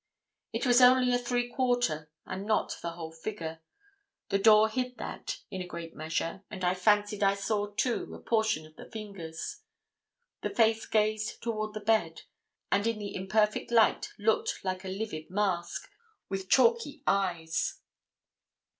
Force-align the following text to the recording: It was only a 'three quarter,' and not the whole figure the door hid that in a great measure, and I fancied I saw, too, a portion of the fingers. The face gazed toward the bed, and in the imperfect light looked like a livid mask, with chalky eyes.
It 0.51 0.65
was 0.65 0.81
only 0.81 1.13
a 1.13 1.17
'three 1.19 1.47
quarter,' 1.47 2.09
and 2.25 2.47
not 2.47 2.75
the 2.81 2.89
whole 2.93 3.11
figure 3.11 3.61
the 4.29 4.39
door 4.39 4.67
hid 4.67 4.97
that 4.97 5.41
in 5.51 5.61
a 5.61 5.67
great 5.67 5.93
measure, 5.95 6.43
and 6.49 6.63
I 6.63 6.73
fancied 6.73 7.21
I 7.21 7.35
saw, 7.35 7.67
too, 7.67 8.15
a 8.15 8.19
portion 8.19 8.65
of 8.65 8.75
the 8.77 8.89
fingers. 8.89 9.61
The 10.41 10.49
face 10.49 10.87
gazed 10.87 11.43
toward 11.43 11.75
the 11.75 11.81
bed, 11.81 12.23
and 12.71 12.87
in 12.87 12.97
the 12.97 13.13
imperfect 13.13 13.69
light 13.69 14.11
looked 14.17 14.61
like 14.65 14.83
a 14.83 14.87
livid 14.87 15.29
mask, 15.29 15.87
with 16.29 16.49
chalky 16.49 17.03
eyes. 17.05 17.77